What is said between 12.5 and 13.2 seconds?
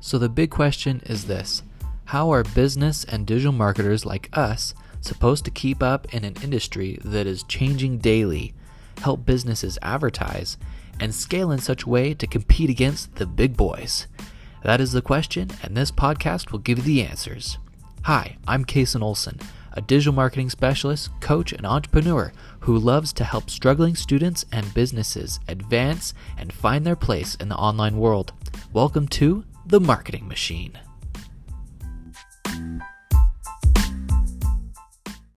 against